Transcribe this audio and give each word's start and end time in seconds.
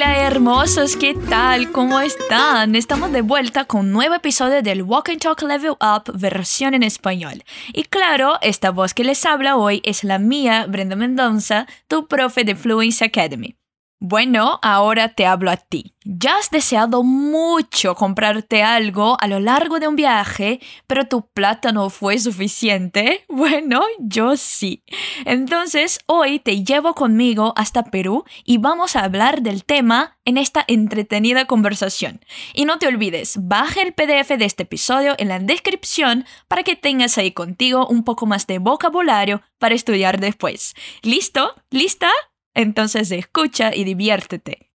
Hola 0.00 0.24
hermosos, 0.24 0.94
¿qué 0.94 1.12
tal? 1.28 1.72
¿Cómo 1.72 1.98
están? 1.98 2.76
Estamos 2.76 3.10
de 3.10 3.20
vuelta 3.20 3.64
con 3.64 3.80
un 3.80 3.92
nuevo 3.92 4.14
episodio 4.14 4.62
del 4.62 4.84
Walk 4.84 5.08
and 5.08 5.20
Talk 5.20 5.42
Level 5.42 5.72
Up 5.72 6.16
versión 6.16 6.74
en 6.74 6.84
español. 6.84 7.42
Y 7.72 7.82
claro, 7.82 8.34
esta 8.40 8.70
voz 8.70 8.94
que 8.94 9.02
les 9.02 9.26
habla 9.26 9.56
hoy 9.56 9.80
es 9.82 10.04
la 10.04 10.20
mía, 10.20 10.66
Brenda 10.68 10.94
Mendoza, 10.94 11.66
tu 11.88 12.06
profe 12.06 12.44
de 12.44 12.54
Fluency 12.54 13.06
Academy. 13.06 13.56
Bueno, 14.00 14.60
ahora 14.62 15.14
te 15.14 15.26
hablo 15.26 15.50
a 15.50 15.56
ti. 15.56 15.96
Ya 16.04 16.38
has 16.38 16.50
deseado 16.50 17.02
mucho 17.02 17.96
comprarte 17.96 18.62
algo 18.62 19.16
a 19.20 19.26
lo 19.26 19.40
largo 19.40 19.80
de 19.80 19.88
un 19.88 19.96
viaje, 19.96 20.60
pero 20.86 21.08
tu 21.08 21.26
plata 21.26 21.72
no 21.72 21.90
fue 21.90 22.18
suficiente. 22.18 23.24
Bueno, 23.38 23.82
yo 24.00 24.36
sí. 24.36 24.82
Entonces, 25.24 26.00
hoy 26.06 26.40
te 26.40 26.64
llevo 26.64 26.94
conmigo 26.94 27.52
hasta 27.56 27.84
Perú 27.84 28.24
y 28.44 28.58
vamos 28.58 28.96
a 28.96 29.04
hablar 29.04 29.42
del 29.42 29.64
tema 29.64 30.18
en 30.24 30.38
esta 30.38 30.64
entretenida 30.66 31.44
conversación. 31.46 32.20
Y 32.52 32.64
no 32.64 32.78
te 32.78 32.88
olvides, 32.88 33.36
baja 33.40 33.82
el 33.82 33.92
PDF 33.92 34.36
de 34.38 34.44
este 34.44 34.64
episodio 34.64 35.14
en 35.18 35.28
la 35.28 35.38
descripción 35.38 36.24
para 36.48 36.64
que 36.64 36.74
tengas 36.74 37.16
ahí 37.16 37.30
contigo 37.30 37.86
un 37.86 38.02
poco 38.02 38.26
más 38.26 38.46
de 38.46 38.58
vocabulario 38.58 39.40
para 39.58 39.76
estudiar 39.76 40.18
después. 40.18 40.74
¿Listo? 41.02 41.54
¿Lista? 41.70 42.10
Entonces 42.54 43.10
escucha 43.10 43.74
y 43.74 43.84
diviértete. 43.84 44.70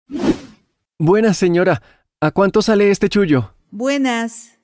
Buenas, 0.98 1.38
señora. 1.38 1.82
¿A 2.22 2.32
cuánto 2.32 2.62
sale 2.62 2.92
este 2.92 3.08
chullo? 3.08 3.54
Buenas. 3.72 4.60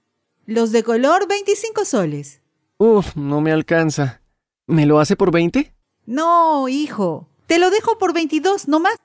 Los 0.45 0.71
de 0.71 0.83
color 0.83 1.27
25 1.27 1.85
soles. 1.85 2.41
Uf, 2.77 3.15
no 3.15 3.39
me 3.41 3.51
alcanza. 3.51 4.21
¿Me 4.67 4.85
lo 4.85 4.99
hace 4.99 5.15
por 5.15 5.31
20? 5.31 5.73
No, 6.05 6.67
hijo. 6.67 7.29
Te 7.47 7.59
lo 7.59 7.69
dejo 7.69 7.97
por 7.97 8.13
22, 8.13 8.67
no 8.67 8.79
más. 8.79 8.95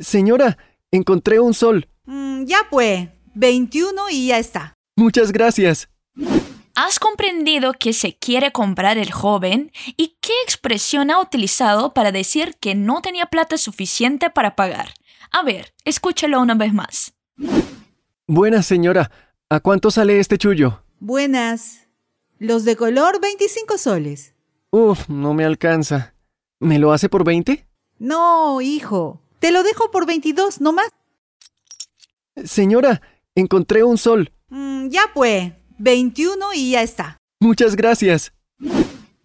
Señora, 0.00 0.56
encontré 0.90 1.40
un 1.40 1.54
sol. 1.54 1.88
Mm, 2.06 2.44
ya 2.44 2.58
pues. 2.70 3.08
21 3.34 4.10
y 4.10 4.28
ya 4.28 4.38
está. 4.38 4.74
Muchas 4.96 5.32
gracias. 5.32 5.88
¿Has 6.76 6.98
comprendido 6.98 7.72
qué 7.72 7.92
se 7.92 8.16
quiere 8.16 8.50
comprar 8.50 8.98
el 8.98 9.12
joven 9.12 9.70
y 9.96 10.16
qué 10.20 10.32
expresión 10.42 11.12
ha 11.12 11.20
utilizado 11.20 11.94
para 11.94 12.10
decir 12.10 12.56
que 12.58 12.74
no 12.74 13.00
tenía 13.00 13.26
plata 13.26 13.58
suficiente 13.58 14.28
para 14.28 14.56
pagar? 14.56 14.94
A 15.30 15.44
ver, 15.44 15.72
escúchalo 15.84 16.40
una 16.40 16.54
vez 16.54 16.74
más. 16.74 17.14
Buenas, 18.26 18.66
señora. 18.66 19.12
¿A 19.48 19.60
cuánto 19.60 19.92
sale 19.92 20.18
este 20.18 20.36
chullo? 20.36 20.82
Buenas. 20.98 21.86
Los 22.40 22.64
de 22.64 22.74
color 22.74 23.20
25 23.20 23.78
soles. 23.78 24.34
Uf, 24.70 25.08
no 25.08 25.32
me 25.32 25.44
alcanza. 25.44 26.14
¿Me 26.58 26.80
lo 26.80 26.92
hace 26.92 27.08
por 27.08 27.22
20? 27.22 27.68
No, 28.00 28.60
hijo. 28.60 29.20
Te 29.38 29.52
lo 29.52 29.62
dejo 29.62 29.92
por 29.92 30.06
22, 30.06 30.60
no 30.60 30.72
más. 30.72 30.90
Señora, 32.44 33.00
encontré 33.36 33.84
un 33.84 33.96
sol. 33.96 34.32
Mm, 34.48 34.88
ya 34.88 35.02
pues. 35.14 35.52
21 35.78 36.54
y 36.54 36.72
ya 36.72 36.82
está. 36.82 37.18
Muchas 37.40 37.76
gracias. 37.76 38.32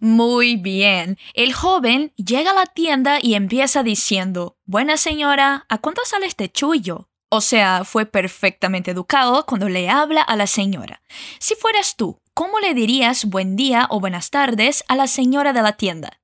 Muy 0.00 0.56
bien. 0.56 1.18
El 1.34 1.52
joven 1.52 2.12
llega 2.16 2.52
a 2.52 2.54
la 2.54 2.66
tienda 2.66 3.18
y 3.20 3.34
empieza 3.34 3.82
diciendo, 3.82 4.56
Buena 4.64 4.96
señora, 4.96 5.66
¿a 5.68 5.78
cuánto 5.78 6.02
sale 6.04 6.26
este 6.26 6.50
chullo? 6.50 7.08
O 7.30 7.40
sea, 7.40 7.84
fue 7.84 8.06
perfectamente 8.06 8.90
educado 8.90 9.46
cuando 9.46 9.68
le 9.68 9.88
habla 9.88 10.22
a 10.22 10.36
la 10.36 10.46
señora. 10.46 11.02
Si 11.38 11.54
fueras 11.54 11.96
tú, 11.96 12.18
¿cómo 12.34 12.58
le 12.58 12.74
dirías 12.74 13.26
buen 13.26 13.54
día 13.56 13.86
o 13.90 14.00
buenas 14.00 14.30
tardes 14.30 14.82
a 14.88 14.96
la 14.96 15.06
señora 15.06 15.52
de 15.52 15.62
la 15.62 15.74
tienda? 15.76 16.20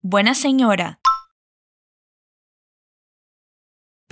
Buena 0.00 0.34
señora. 0.34 1.00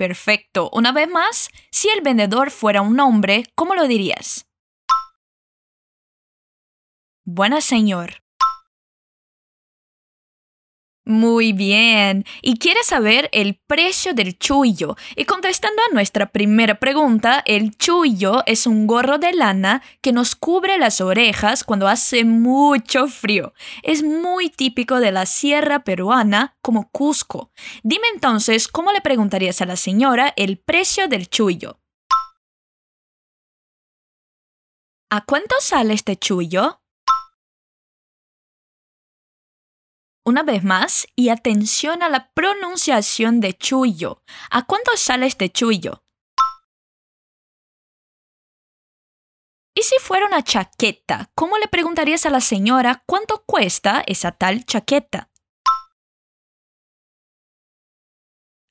Perfecto. 0.01 0.71
Una 0.73 0.91
vez 0.91 1.07
más, 1.07 1.49
si 1.69 1.87
el 1.89 2.01
vendedor 2.01 2.49
fuera 2.49 2.81
un 2.81 2.99
hombre, 2.99 3.43
¿cómo 3.53 3.75
lo 3.75 3.87
dirías? 3.87 4.47
Buena 7.23 7.61
señor. 7.61 8.23
Muy 11.03 11.51
bien. 11.51 12.25
¿Y 12.43 12.59
quieres 12.59 12.85
saber 12.85 13.27
el 13.33 13.59
precio 13.67 14.13
del 14.13 14.37
chullo? 14.37 14.95
Y 15.15 15.25
contestando 15.25 15.81
a 15.81 15.93
nuestra 15.93 16.31
primera 16.31 16.79
pregunta, 16.79 17.41
el 17.47 17.75
chullo 17.75 18.43
es 18.45 18.67
un 18.67 18.85
gorro 18.85 19.17
de 19.17 19.33
lana 19.33 19.81
que 20.01 20.11
nos 20.11 20.35
cubre 20.35 20.77
las 20.77 21.01
orejas 21.01 21.63
cuando 21.63 21.87
hace 21.87 22.23
mucho 22.23 23.07
frío. 23.07 23.53
Es 23.81 24.03
muy 24.03 24.49
típico 24.49 24.99
de 24.99 25.11
la 25.11 25.25
sierra 25.25 25.83
peruana 25.83 26.55
como 26.61 26.91
Cusco. 26.91 27.51
Dime 27.81 28.05
entonces, 28.13 28.67
¿cómo 28.67 28.91
le 28.91 29.01
preguntarías 29.01 29.59
a 29.61 29.65
la 29.65 29.77
señora 29.77 30.33
el 30.35 30.59
precio 30.59 31.07
del 31.07 31.29
chullo? 31.29 31.79
¿A 35.09 35.25
cuánto 35.25 35.55
sale 35.59 35.95
este 35.95 36.15
chullo? 36.15 36.80
Una 40.31 40.43
vez 40.43 40.63
más, 40.63 41.07
y 41.17 41.27
atención 41.27 42.01
a 42.01 42.07
la 42.07 42.31
pronunciación 42.31 43.41
de 43.41 43.51
chullo. 43.51 44.23
¿A 44.49 44.65
cuánto 44.65 44.95
sale 44.95 45.25
este 45.25 45.49
chullo? 45.49 46.05
Y 49.75 49.81
si 49.81 49.97
fuera 49.99 50.27
una 50.27 50.41
chaqueta, 50.41 51.29
¿cómo 51.35 51.57
le 51.57 51.67
preguntarías 51.67 52.25
a 52.25 52.29
la 52.29 52.39
señora 52.39 53.03
cuánto 53.05 53.43
cuesta 53.45 54.05
esa 54.07 54.31
tal 54.31 54.63
chaqueta? 54.63 55.29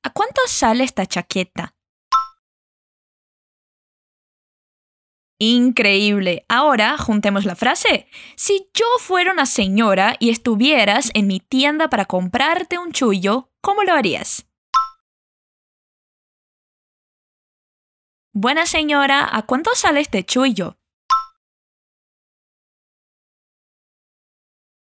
¿A 0.03 0.09
cuánto 0.11 0.41
sale 0.47 0.83
esta 0.83 1.05
chaqueta? 1.05 1.75
Increíble. 5.43 6.45
Ahora 6.49 6.99
juntemos 6.99 7.45
la 7.45 7.55
frase. 7.55 8.05
Si 8.35 8.69
yo 8.75 8.85
fuera 8.99 9.31
una 9.31 9.47
señora 9.47 10.15
y 10.19 10.29
estuvieras 10.29 11.09
en 11.15 11.25
mi 11.25 11.39
tienda 11.39 11.89
para 11.89 12.05
comprarte 12.05 12.77
un 12.77 12.91
chullo, 12.91 13.49
¿cómo 13.59 13.81
lo 13.81 13.93
harías? 13.93 14.45
Buena 18.31 18.67
señora, 18.67 19.27
¿a 19.35 19.41
cuánto 19.47 19.73
sale 19.73 20.01
este 20.01 20.23
chullo? 20.23 20.77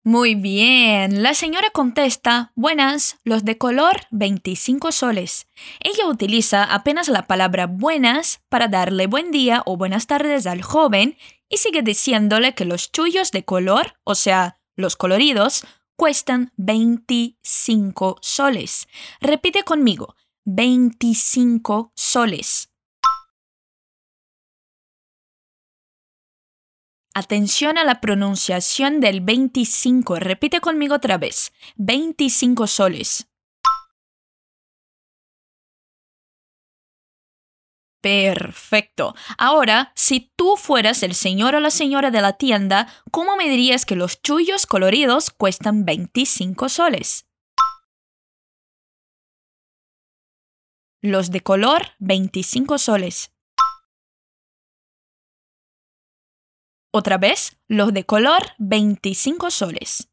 Muy 0.09 0.35
bien, 0.35 1.23
la 1.23 1.35
señora 1.35 1.69
contesta, 1.69 2.51
buenas, 2.55 3.19
los 3.25 3.45
de 3.45 3.59
color 3.59 4.07
25 4.11 4.91
soles. 4.91 5.49
Ella 5.81 6.07
utiliza 6.07 6.65
apenas 6.65 7.09
la 7.09 7.27
palabra 7.27 7.67
buenas 7.67 8.41
para 8.49 8.69
darle 8.69 9.07
buen 9.07 9.31
día 9.33 9.63
o 9.67 9.77
buenas 9.77 10.07
tardes 10.07 10.47
al 10.47 10.63
joven 10.63 11.19
y 11.51 11.59
sigue 11.59 11.83
diciéndole 11.83 12.55
que 12.55 12.65
los 12.65 12.91
chullos 12.91 13.33
de 13.33 13.45
color, 13.45 13.99
o 14.03 14.15
sea, 14.15 14.57
los 14.77 14.97
coloridos, 14.97 15.67
cuestan 15.95 16.53
25 16.57 18.17
soles. 18.23 18.89
Repite 19.21 19.63
conmigo, 19.63 20.17
25 20.47 21.93
soles. 21.95 22.68
Atención 27.19 27.79
a 27.79 27.83
la 27.83 28.01
pronunciación 28.01 29.01
del 29.01 29.21
25. 29.21 30.21
Repite 30.21 30.61
conmigo 30.61 30.95
otra 30.95 31.19
vez. 31.19 31.53
25 31.75 32.69
soles. 32.69 33.29
Perfecto. 38.01 39.17
Ahora, 39.37 39.91
si 39.97 40.33
tú 40.37 40.55
fueras 40.57 41.03
el 41.03 41.17
señor 41.17 41.57
o 41.57 41.61
la 41.61 41.71
señora 41.71 42.13
de 42.13 42.21
la 42.21 42.35
tienda, 42.35 42.87
¿cómo 43.11 43.35
me 43.35 43.49
dirías 43.49 43.85
que 43.85 43.97
los 43.97 44.23
chullos 44.23 44.67
coloridos 44.67 45.31
cuestan 45.31 45.85
25 45.85 46.69
soles? 46.69 47.27
Los 51.03 51.33
de 51.33 51.41
color, 51.41 51.83
25 51.99 52.79
soles. 52.79 53.33
Otra 56.91 57.19
vez, 57.19 57.59
los 57.69 57.93
de 57.93 58.05
color 58.05 58.41
25 58.59 59.51
soles. 59.51 60.09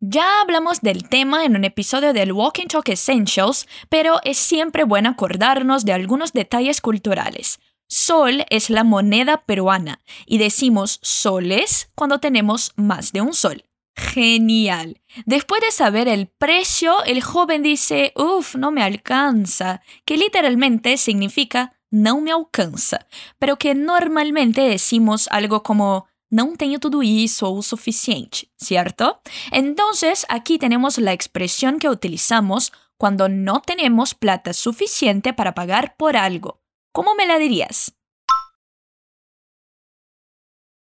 Ya 0.00 0.40
hablamos 0.40 0.80
del 0.80 1.08
tema 1.08 1.44
en 1.44 1.54
un 1.56 1.64
episodio 1.64 2.12
del 2.12 2.32
Walking 2.32 2.66
Talk 2.66 2.88
Essentials, 2.88 3.68
pero 3.88 4.18
es 4.24 4.38
siempre 4.38 4.82
bueno 4.82 5.10
acordarnos 5.10 5.84
de 5.84 5.92
algunos 5.92 6.32
detalles 6.32 6.80
culturales. 6.80 7.60
Sol 7.88 8.44
es 8.50 8.70
la 8.70 8.82
moneda 8.82 9.44
peruana 9.46 10.00
y 10.26 10.38
decimos 10.38 10.98
soles 11.02 11.92
cuando 11.94 12.18
tenemos 12.18 12.72
más 12.74 13.12
de 13.12 13.20
un 13.20 13.34
sol. 13.34 13.64
Genial. 13.94 15.00
Después 15.24 15.60
de 15.62 15.70
saber 15.70 16.08
el 16.08 16.26
precio, 16.26 17.04
el 17.04 17.22
joven 17.22 17.62
dice, 17.62 18.12
uff, 18.16 18.56
no 18.56 18.72
me 18.72 18.82
alcanza, 18.82 19.80
que 20.04 20.18
literalmente 20.18 20.98
significa 20.98 21.75
no 21.96 22.20
me 22.20 22.30
alcanza, 22.30 23.06
pero 23.38 23.56
que 23.56 23.74
normalmente 23.74 24.60
decimos 24.60 25.28
algo 25.28 25.62
como 25.62 26.06
não 26.30 26.54
tenho 26.54 26.78
tudo 26.78 27.02
isso 27.02 27.46
ou 27.46 27.56
o 27.56 27.62
suficiente, 27.62 28.50
¿cierto? 28.58 29.20
Entonces, 29.50 30.26
aquí 30.28 30.58
tenemos 30.58 30.98
la 30.98 31.12
expresión 31.14 31.78
que 31.78 31.88
utilizamos 31.88 32.72
cuando 32.98 33.28
no 33.28 33.62
tenemos 33.62 34.14
plata 34.14 34.52
suficiente 34.52 35.32
para 35.32 35.54
pagar 35.54 35.96
por 35.96 36.16
algo. 36.16 36.60
¿Cómo 36.92 37.14
me 37.14 37.26
la 37.26 37.38
dirías? 37.38 37.96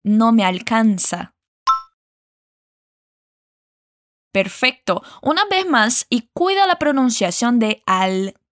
No 0.04 0.32
me 0.32 0.44
alcanza. 0.44 1.34
Perfecto. 4.32 5.02
Una 5.22 5.46
vez 5.46 5.66
más, 5.66 6.06
y 6.10 6.28
cuida 6.34 6.66
la 6.66 6.78
pronunciación 6.78 7.58
de 7.58 7.82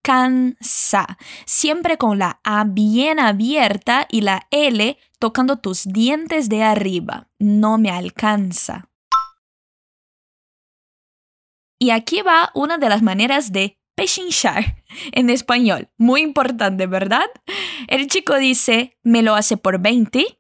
alcanza, 0.06 1.19
siempre 1.47 1.99
con 1.99 2.19
la 2.19 2.41
A 2.44 2.64
bien 2.64 3.19
abierta 3.19 4.06
y 4.08 4.20
la 4.20 4.47
L 4.50 4.97
tocando 5.19 5.58
tus 5.58 5.85
dientes 5.85 6.49
de 6.49 6.62
arriba. 6.62 7.29
No 7.38 7.76
me 7.76 7.91
alcanza. 7.91 8.88
Y 11.79 11.91
aquí 11.91 12.23
va 12.23 12.53
una 12.55 12.79
de 12.79 12.88
las 12.88 13.03
maneras 13.03 13.53
de 13.53 13.79
pechinchar 13.97 14.85
en 15.12 15.29
español. 15.29 15.91
Muy 15.99 16.23
importante, 16.23 16.87
¿verdad? 16.87 17.26
El 17.88 18.06
chico 18.06 18.37
dice, 18.37 18.97
me 19.03 19.23
lo 19.23 19.35
hace 19.35 19.56
por 19.56 19.81
20 19.81 20.35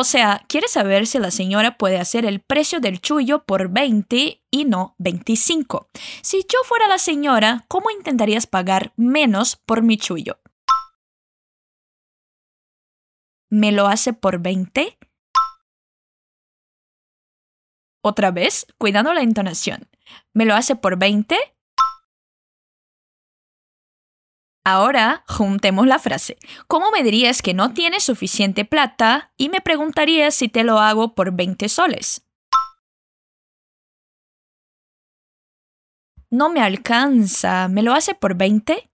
o 0.00 0.04
sea, 0.04 0.44
quiere 0.46 0.68
saber 0.68 1.08
si 1.08 1.18
la 1.18 1.32
señora 1.32 1.76
puede 1.76 1.98
hacer 1.98 2.24
el 2.24 2.38
precio 2.38 2.78
del 2.78 3.00
chullo 3.00 3.42
por 3.42 3.68
20 3.68 4.44
y 4.48 4.64
no 4.64 4.94
25. 4.98 5.88
Si 6.22 6.42
yo 6.42 6.60
fuera 6.62 6.86
la 6.86 6.98
señora, 6.98 7.64
¿cómo 7.66 7.90
intentarías 7.90 8.46
pagar 8.46 8.92
menos 8.94 9.56
por 9.56 9.82
mi 9.82 9.96
chullo? 9.96 10.38
¿Me 13.50 13.72
lo 13.72 13.88
hace 13.88 14.12
por 14.12 14.38
20? 14.38 14.96
Otra 18.00 18.30
vez, 18.30 18.68
cuidando 18.78 19.12
la 19.12 19.22
entonación. 19.22 19.88
¿Me 20.32 20.44
lo 20.44 20.54
hace 20.54 20.76
por 20.76 20.96
20? 20.96 21.36
Ahora 24.70 25.24
juntemos 25.26 25.86
la 25.86 25.98
frase. 25.98 26.36
¿Cómo 26.66 26.90
me 26.90 27.02
dirías 27.02 27.40
que 27.40 27.54
no 27.54 27.72
tienes 27.72 28.02
suficiente 28.02 28.66
plata 28.66 29.32
y 29.38 29.48
me 29.48 29.62
preguntarías 29.62 30.34
si 30.34 30.50
te 30.50 30.62
lo 30.62 30.78
hago 30.78 31.14
por 31.14 31.32
20 31.32 31.70
soles? 31.70 32.22
No 36.28 36.50
me 36.50 36.60
alcanza. 36.60 37.68
¿Me 37.68 37.82
lo 37.82 37.94
hace 37.94 38.14
por 38.14 38.34
20? 38.34 38.90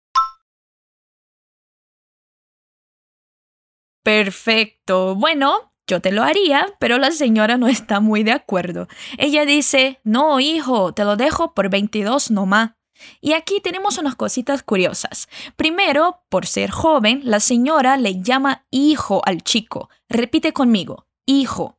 Perfecto. 4.04 5.16
Bueno, 5.16 5.72
yo 5.88 6.00
te 6.00 6.12
lo 6.12 6.22
haría, 6.22 6.68
pero 6.78 6.98
la 6.98 7.10
señora 7.10 7.56
no 7.56 7.66
está 7.66 7.98
muy 7.98 8.22
de 8.22 8.30
acuerdo. 8.30 8.86
Ella 9.18 9.44
dice, 9.44 9.98
no, 10.04 10.38
hijo, 10.38 10.94
te 10.94 11.02
lo 11.02 11.16
dejo 11.16 11.52
por 11.52 11.68
22 11.68 12.30
nomás. 12.30 12.74
Y 13.20 13.32
aquí 13.32 13.60
tenemos 13.60 13.98
unas 13.98 14.14
cositas 14.14 14.62
curiosas. 14.62 15.28
Primero, 15.56 16.22
por 16.28 16.46
ser 16.46 16.70
joven, 16.70 17.22
la 17.24 17.40
señora 17.40 17.96
le 17.96 18.22
llama 18.22 18.66
hijo 18.70 19.22
al 19.24 19.42
chico. 19.42 19.88
Repite 20.08 20.52
conmigo, 20.52 21.06
hijo. 21.26 21.78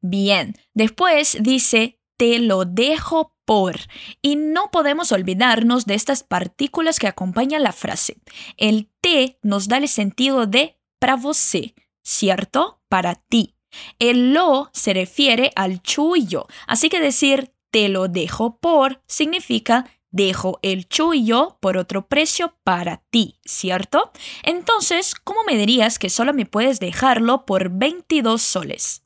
Bien, 0.00 0.54
después 0.72 1.36
dice, 1.40 2.00
te 2.16 2.38
lo 2.38 2.64
dejo 2.64 3.34
por. 3.44 3.76
Y 4.22 4.36
no 4.36 4.70
podemos 4.70 5.12
olvidarnos 5.12 5.86
de 5.86 5.94
estas 5.94 6.22
partículas 6.22 6.98
que 6.98 7.08
acompañan 7.08 7.62
la 7.62 7.72
frase. 7.72 8.18
El 8.56 8.90
te 9.00 9.38
nos 9.42 9.68
da 9.68 9.78
el 9.78 9.88
sentido 9.88 10.46
de 10.46 10.78
para 10.98 11.16
você, 11.16 11.74
¿cierto? 12.02 12.82
Para 12.88 13.14
ti. 13.14 13.56
El 13.98 14.32
lo 14.32 14.70
se 14.72 14.94
refiere 14.94 15.52
al 15.54 15.82
chuyo, 15.82 16.46
así 16.66 16.88
que 16.88 17.00
decir 17.00 17.52
te 17.76 17.90
lo 17.90 18.08
dejo 18.08 18.56
por 18.58 19.02
significa 19.06 19.84
dejo 20.10 20.58
el 20.62 20.88
chullo 20.88 21.58
por 21.60 21.76
otro 21.76 22.08
precio 22.08 22.56
para 22.64 23.02
ti, 23.10 23.38
¿cierto? 23.44 24.12
Entonces, 24.44 25.14
¿cómo 25.14 25.44
me 25.44 25.58
dirías 25.58 25.98
que 25.98 26.08
solo 26.08 26.32
me 26.32 26.46
puedes 26.46 26.80
dejarlo 26.80 27.44
por 27.44 27.68
22 27.68 28.40
soles? 28.40 29.02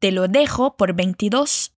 Te 0.00 0.12
lo 0.12 0.28
dejo 0.28 0.76
por 0.76 0.94
22. 0.94 1.74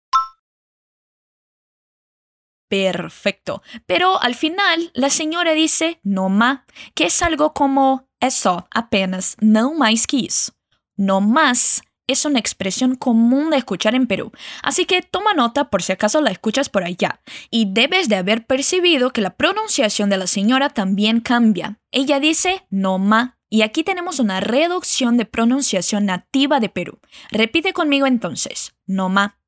Perfecto. 2.68 3.62
Pero 3.86 4.20
al 4.20 4.34
final 4.34 4.90
la 4.92 5.08
señora 5.08 5.52
dice 5.52 5.98
no 6.02 6.28
más, 6.28 6.60
que 6.94 7.06
es 7.06 7.22
algo 7.22 7.54
como 7.54 8.06
eso, 8.20 8.68
apenas, 8.70 9.38
no 9.40 9.72
más 9.72 10.06
que 10.06 10.26
eso. 10.26 10.52
No 10.94 11.22
más 11.22 11.80
es 12.06 12.24
una 12.24 12.38
expresión 12.38 12.96
común 12.96 13.50
de 13.50 13.56
escuchar 13.56 13.94
en 13.94 14.06
Perú, 14.06 14.32
así 14.62 14.84
que 14.84 15.02
toma 15.02 15.34
nota 15.34 15.70
por 15.70 15.82
si 15.82 15.92
acaso 15.92 16.20
la 16.20 16.30
escuchas 16.30 16.68
por 16.68 16.84
allá. 16.84 17.20
Y 17.50 17.72
debes 17.72 18.08
de 18.08 18.16
haber 18.16 18.46
percibido 18.46 19.10
que 19.10 19.20
la 19.20 19.36
pronunciación 19.36 20.10
de 20.10 20.18
la 20.18 20.26
señora 20.26 20.70
también 20.70 21.20
cambia. 21.20 21.78
Ella 21.90 22.20
dice 22.20 22.66
no 22.70 22.98
ma, 22.98 23.38
y 23.48 23.62
aquí 23.62 23.84
tenemos 23.84 24.18
una 24.18 24.40
reducción 24.40 25.16
de 25.16 25.26
pronunciación 25.26 26.06
nativa 26.06 26.60
de 26.60 26.68
Perú. 26.68 26.98
Repite 27.30 27.72
conmigo 27.72 28.06
entonces, 28.06 28.74
no 28.86 29.08
ma. 29.08 29.38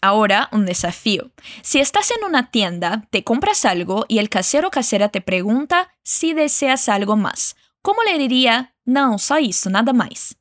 Ahora, 0.00 0.48
un 0.52 0.64
desafío. 0.64 1.32
Si 1.62 1.80
estás 1.80 2.12
en 2.12 2.24
una 2.24 2.52
tienda, 2.52 3.08
te 3.10 3.24
compras 3.24 3.64
algo 3.64 4.04
y 4.06 4.18
el 4.18 4.28
casero 4.28 4.68
o 4.68 4.70
casera 4.70 5.08
te 5.08 5.20
pregunta 5.20 5.90
si 6.04 6.34
deseas 6.34 6.88
algo 6.88 7.16
más. 7.16 7.56
¿Cómo 7.82 8.02
le 8.04 8.16
diría, 8.16 8.76
no, 8.84 9.18
só 9.18 9.38
isso, 9.40 9.70
nada 9.70 9.92
más? 9.92 10.37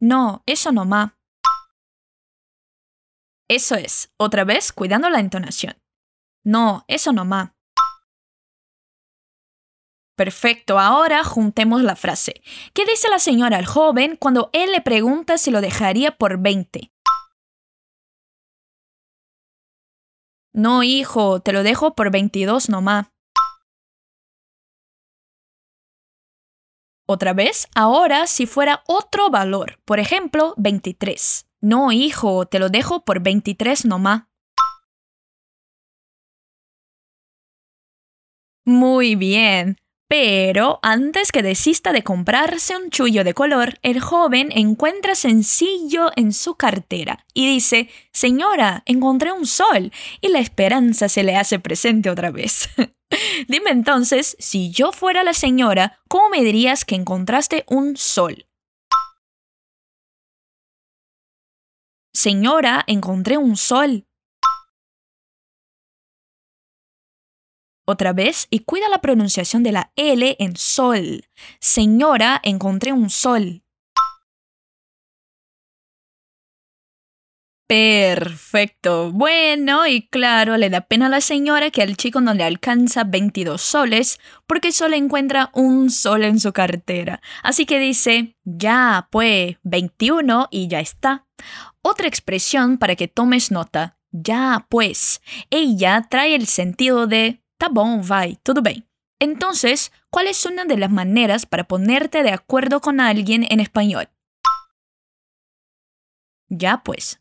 No, 0.00 0.42
eso 0.46 0.72
no 0.72 0.84
ma. 0.84 1.18
Eso 3.48 3.74
es, 3.74 4.12
otra 4.16 4.44
vez 4.44 4.72
cuidando 4.72 5.10
la 5.10 5.20
entonación. 5.20 5.76
No, 6.44 6.84
eso 6.88 7.12
no 7.12 7.24
ma. 7.24 7.54
Perfecto, 10.16 10.78
ahora 10.78 11.24
juntemos 11.24 11.82
la 11.82 11.96
frase. 11.96 12.42
¿Qué 12.72 12.84
dice 12.86 13.08
la 13.08 13.18
señora 13.18 13.56
al 13.56 13.66
joven 13.66 14.16
cuando 14.16 14.48
él 14.52 14.70
le 14.70 14.80
pregunta 14.80 15.38
si 15.38 15.50
lo 15.50 15.60
dejaría 15.60 16.16
por 16.16 16.38
20? 16.38 16.92
No, 20.52 20.84
hijo, 20.84 21.40
te 21.40 21.52
lo 21.52 21.64
dejo 21.64 21.96
por 21.96 22.12
22 22.12 22.68
nomás. 22.68 23.13
Otra 27.14 27.32
vez, 27.32 27.68
ahora 27.76 28.26
si 28.26 28.44
fuera 28.44 28.82
otro 28.88 29.30
valor, 29.30 29.78
por 29.84 30.00
ejemplo, 30.00 30.52
23. 30.56 31.46
No, 31.60 31.92
hijo, 31.92 32.44
te 32.46 32.58
lo 32.58 32.70
dejo 32.70 33.04
por 33.04 33.20
23 33.20 33.84
nomás. 33.84 34.24
Muy 38.64 39.14
bien. 39.14 39.76
Pero 40.08 40.80
antes 40.82 41.32
que 41.32 41.42
desista 41.42 41.92
de 41.92 42.04
comprarse 42.04 42.76
un 42.76 42.90
chullo 42.90 43.24
de 43.24 43.32
color, 43.32 43.78
el 43.82 44.00
joven 44.00 44.50
encuentra 44.52 45.14
sencillo 45.14 46.10
en 46.14 46.32
su 46.32 46.56
cartera 46.56 47.24
y 47.32 47.48
dice, 47.48 47.88
Señora, 48.12 48.82
encontré 48.86 49.32
un 49.32 49.46
sol 49.46 49.92
y 50.20 50.28
la 50.28 50.40
esperanza 50.40 51.08
se 51.08 51.22
le 51.22 51.36
hace 51.36 51.58
presente 51.58 52.10
otra 52.10 52.30
vez. 52.30 52.68
Dime 53.48 53.70
entonces, 53.70 54.36
si 54.38 54.70
yo 54.70 54.92
fuera 54.92 55.22
la 55.22 55.34
señora, 55.34 55.98
¿cómo 56.08 56.28
me 56.28 56.42
dirías 56.42 56.84
que 56.84 56.96
encontraste 56.96 57.64
un 57.68 57.96
sol? 57.96 58.46
Señora, 62.12 62.84
encontré 62.86 63.38
un 63.38 63.56
sol. 63.56 64.06
Otra 67.84 68.12
vez, 68.12 68.46
y 68.50 68.60
cuida 68.60 68.88
la 68.88 69.00
pronunciación 69.00 69.62
de 69.62 69.72
la 69.72 69.92
L 69.96 70.36
en 70.38 70.56
sol. 70.56 71.28
Señora, 71.60 72.40
encontré 72.42 72.92
un 72.92 73.10
sol. 73.10 73.64
Perfecto. 77.66 79.10
Bueno, 79.10 79.86
y 79.86 80.06
claro, 80.08 80.58
le 80.58 80.68
da 80.68 80.82
pena 80.82 81.06
a 81.06 81.08
la 81.08 81.22
señora 81.22 81.70
que 81.70 81.82
al 81.82 81.96
chico 81.96 82.20
no 82.20 82.34
le 82.34 82.44
alcanza 82.44 83.04
22 83.04 83.60
soles 83.60 84.20
porque 84.46 84.70
solo 84.70 84.96
encuentra 84.96 85.50
un 85.54 85.90
sol 85.90 86.24
en 86.24 86.38
su 86.40 86.52
cartera. 86.52 87.22
Así 87.42 87.64
que 87.64 87.78
dice, 87.78 88.36
ya, 88.44 89.08
pues, 89.10 89.56
21 89.62 90.48
y 90.50 90.68
ya 90.68 90.80
está. 90.80 91.26
Otra 91.80 92.06
expresión 92.06 92.76
para 92.76 92.96
que 92.96 93.08
tomes 93.08 93.50
nota. 93.50 93.98
Ya, 94.10 94.66
pues. 94.68 95.22
Ella 95.50 96.06
trae 96.10 96.34
el 96.34 96.46
sentido 96.46 97.06
de, 97.06 97.42
tá 97.58 97.68
bom, 97.68 98.02
vai, 98.02 98.36
todo 98.42 98.62
bien. 98.62 98.86
Entonces, 99.18 99.92
¿cuál 100.10 100.26
es 100.26 100.44
una 100.44 100.64
de 100.64 100.76
las 100.76 100.90
maneras 100.90 101.46
para 101.46 101.64
ponerte 101.64 102.22
de 102.22 102.32
acuerdo 102.32 102.80
con 102.80 103.00
alguien 103.00 103.46
en 103.48 103.60
español? 103.60 104.08
Ya, 106.48 106.82
pues. 106.82 107.20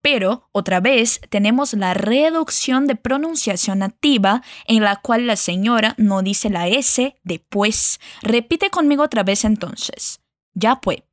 Pero, 0.00 0.48
otra 0.52 0.80
vez, 0.80 1.20
tenemos 1.28 1.74
la 1.74 1.92
reducción 1.92 2.86
de 2.86 2.96
pronunciación 2.96 3.80
nativa 3.80 4.42
en 4.66 4.82
la 4.82 4.96
cual 4.96 5.26
la 5.26 5.36
señora 5.36 5.94
no 5.98 6.22
dice 6.22 6.50
la 6.50 6.68
S 6.68 7.16
después. 7.24 8.00
Repite 8.22 8.70
conmigo 8.70 9.02
otra 9.02 9.22
vez 9.22 9.44
entonces. 9.44 10.20
Ya 10.54 10.80
pues. 10.80 11.07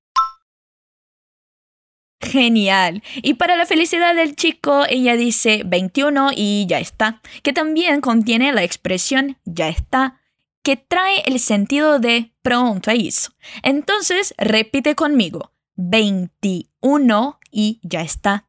Genial. 2.21 3.03
Y 3.17 3.35
para 3.35 3.55
la 3.55 3.65
felicidad 3.65 4.15
del 4.15 4.35
chico, 4.35 4.85
ella 4.89 5.15
dice 5.15 5.63
21 5.65 6.31
y 6.35 6.65
ya 6.67 6.79
está, 6.79 7.21
que 7.43 7.53
también 7.53 8.01
contiene 8.01 8.53
la 8.53 8.63
expresión 8.63 9.37
ya 9.45 9.69
está, 9.69 10.21
que 10.63 10.77
trae 10.77 11.21
el 11.25 11.39
sentido 11.39 11.99
de 11.99 12.33
pronto 12.41 12.89
eso. 12.91 13.31
Entonces, 13.61 14.33
repite 14.37 14.95
conmigo. 14.95 15.51
21 15.75 17.39
y 17.51 17.79
ya 17.83 18.01
está. 18.01 18.47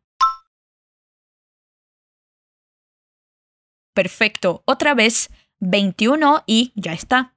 Perfecto. 3.93 4.63
Otra 4.67 4.95
vez, 4.95 5.31
21 5.61 6.45
y 6.47 6.73
ya 6.77 6.93
está. 6.93 7.36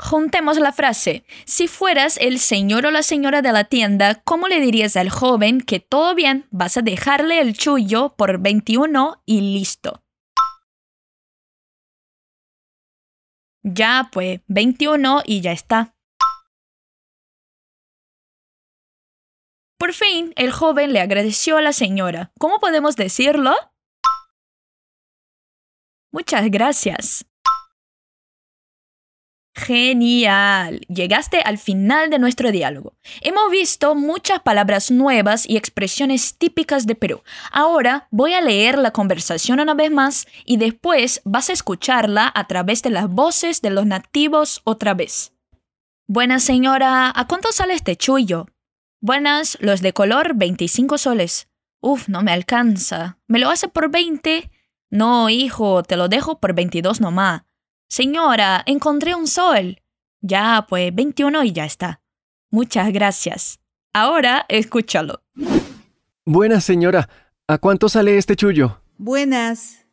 Juntemos 0.00 0.58
la 0.58 0.72
frase. 0.72 1.24
Si 1.44 1.66
fueras 1.66 2.18
el 2.18 2.38
señor 2.38 2.86
o 2.86 2.90
la 2.90 3.02
señora 3.02 3.42
de 3.42 3.52
la 3.52 3.64
tienda, 3.64 4.22
¿cómo 4.22 4.46
le 4.46 4.60
dirías 4.60 4.96
al 4.96 5.10
joven 5.10 5.60
que 5.60 5.80
todo 5.80 6.14
bien, 6.14 6.46
vas 6.50 6.76
a 6.76 6.82
dejarle 6.82 7.40
el 7.40 7.56
chullo 7.56 8.14
por 8.16 8.38
21 8.38 9.22
y 9.26 9.40
listo? 9.40 10.04
Ya, 13.64 14.08
pues, 14.12 14.40
21 14.46 15.22
y 15.26 15.40
ya 15.40 15.52
está. 15.52 15.94
Por 19.78 19.92
fin, 19.92 20.32
el 20.36 20.52
joven 20.52 20.92
le 20.92 21.00
agradeció 21.00 21.56
a 21.56 21.62
la 21.62 21.72
señora. 21.72 22.32
¿Cómo 22.38 22.60
podemos 22.60 22.96
decirlo? 22.96 23.54
Muchas 26.12 26.50
gracias. 26.50 27.26
Genial. 29.58 30.80
Llegaste 30.86 31.40
al 31.40 31.58
final 31.58 32.10
de 32.10 32.20
nuestro 32.20 32.52
diálogo. 32.52 32.94
Hemos 33.22 33.50
visto 33.50 33.96
muchas 33.96 34.40
palabras 34.40 34.92
nuevas 34.92 35.48
y 35.48 35.56
expresiones 35.56 36.38
típicas 36.38 36.86
de 36.86 36.94
Perú. 36.94 37.22
Ahora 37.50 38.06
voy 38.12 38.34
a 38.34 38.40
leer 38.40 38.78
la 38.78 38.92
conversación 38.92 39.58
una 39.58 39.74
vez 39.74 39.90
más 39.90 40.28
y 40.44 40.58
después 40.58 41.22
vas 41.24 41.50
a 41.50 41.54
escucharla 41.54 42.30
a 42.32 42.46
través 42.46 42.82
de 42.82 42.90
las 42.90 43.08
voces 43.08 43.60
de 43.60 43.70
los 43.70 43.84
nativos 43.84 44.60
otra 44.62 44.94
vez. 44.94 45.32
Buena 46.06 46.38
señora, 46.38 47.12
¿a 47.14 47.26
cuánto 47.26 47.50
sale 47.50 47.74
este 47.74 47.96
chullo? 47.96 48.46
Buenas, 49.00 49.58
los 49.60 49.82
de 49.82 49.92
color 49.92 50.34
25 50.36 50.98
soles. 50.98 51.48
Uf, 51.80 52.08
no 52.08 52.22
me 52.22 52.32
alcanza. 52.32 53.18
¿Me 53.26 53.40
lo 53.40 53.50
hace 53.50 53.66
por 53.66 53.90
20? 53.90 54.52
No, 54.90 55.28
hijo, 55.28 55.82
te 55.82 55.96
lo 55.96 56.08
dejo 56.08 56.38
por 56.38 56.54
22 56.54 57.00
nomás. 57.00 57.42
Señora, 57.88 58.62
encontré 58.66 59.14
un 59.14 59.26
sol. 59.26 59.80
Ya, 60.20 60.66
pues 60.68 60.94
21 60.94 61.44
y 61.44 61.52
ya 61.52 61.64
está. 61.64 62.00
Muchas 62.50 62.92
gracias. 62.92 63.60
Ahora 63.92 64.44
escúchalo. 64.48 65.22
Buenas, 66.26 66.64
señora. 66.64 67.08
¿A 67.46 67.56
cuánto 67.56 67.88
sale 67.88 68.18
este 68.18 68.36
chullo? 68.36 68.82
Buenas. 68.98 69.86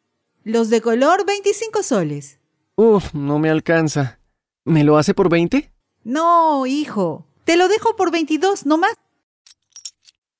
Los 0.43 0.69
de 0.69 0.81
color 0.81 1.25
25 1.25 1.83
soles. 1.83 2.39
Uf, 2.75 3.13
no 3.13 3.39
me 3.39 3.49
alcanza. 3.49 4.19
¿Me 4.65 4.83
lo 4.83 4.97
hace 4.97 5.13
por 5.13 5.29
20? 5.29 5.71
No, 6.03 6.65
hijo. 6.65 7.25
Te 7.45 7.55
lo 7.55 7.69
dejo 7.69 7.95
por 7.95 8.11
22 8.11 8.65
nomás. 8.65 8.95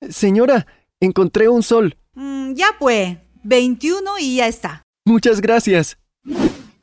Señora, 0.10 0.68
encontré 1.00 1.48
un 1.48 1.64
sol. 1.64 1.98
Mm, 2.14 2.54
ya 2.54 2.68
pues, 2.78 3.18
21 3.44 4.20
y 4.20 4.36
ya 4.38 4.48
está. 4.48 4.82
Muchas 5.06 5.40
gracias. 5.40 5.98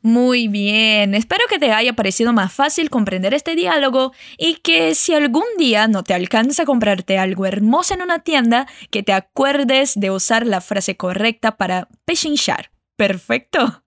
Muy 0.05 0.49
bien, 0.49 1.15
espero 1.15 1.45
que 1.49 1.59
te 1.59 1.71
haya 1.71 1.93
parecido 1.93 2.33
más 2.33 2.51
fácil 2.51 2.89
comprender 2.89 3.33
este 3.33 3.55
diálogo 3.55 4.11
y 4.37 4.55
que 4.55 4.95
si 4.95 5.13
algún 5.13 5.45
día 5.57 5.87
no 5.87 6.03
te 6.03 6.13
alcanza 6.13 6.63
a 6.63 6.65
comprarte 6.65 7.17
algo 7.17 7.45
hermoso 7.45 7.93
en 7.93 8.01
una 8.01 8.19
tienda, 8.19 8.67
que 8.91 9.01
te 9.01 9.13
acuerdes 9.13 9.97
de 9.97 10.11
usar 10.11 10.45
la 10.45 10.59
frase 10.59 10.97
correcta 10.97 11.55
para 11.55 11.87
pechinchar. 12.03 12.69
Perfecto. 12.97 13.81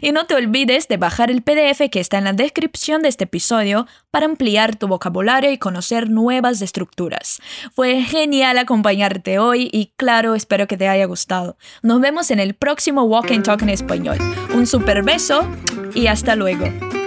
Y 0.00 0.12
no 0.12 0.26
te 0.26 0.34
olvides 0.34 0.88
de 0.88 0.96
bajar 0.96 1.30
el 1.30 1.42
PDF 1.42 1.90
que 1.90 2.00
está 2.00 2.18
en 2.18 2.24
la 2.24 2.32
descripción 2.32 3.02
de 3.02 3.08
este 3.08 3.24
episodio 3.24 3.86
para 4.10 4.26
ampliar 4.26 4.76
tu 4.76 4.88
vocabulario 4.88 5.50
y 5.50 5.58
conocer 5.58 6.10
nuevas 6.10 6.60
estructuras. 6.62 7.40
Fue 7.74 8.02
genial 8.02 8.58
acompañarte 8.58 9.38
hoy 9.38 9.68
y 9.72 9.92
claro, 9.96 10.34
espero 10.34 10.66
que 10.66 10.76
te 10.76 10.88
haya 10.88 11.06
gustado. 11.06 11.56
Nos 11.82 12.00
vemos 12.00 12.30
en 12.30 12.40
el 12.40 12.54
próximo 12.54 13.04
Walk 13.04 13.30
and 13.30 13.44
Talk 13.44 13.62
en 13.62 13.70
español. 13.70 14.18
Un 14.54 14.66
super 14.66 15.02
beso 15.02 15.48
y 15.94 16.06
hasta 16.06 16.36
luego. 16.36 17.01